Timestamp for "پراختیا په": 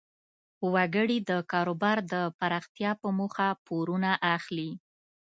2.39-3.07